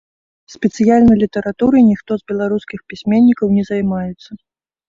Спецыяльна 0.53 1.13
літаратурай 1.23 1.83
ніхто 1.91 2.11
з 2.21 2.31
беларускіх 2.31 2.79
пісьменнікаў 2.95 3.55
не 3.59 3.63
займаецца. 3.71 4.29